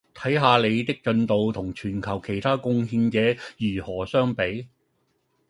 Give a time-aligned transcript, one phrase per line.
[0.15, 4.67] 睇下您的進度同全球其他貢獻者如何相比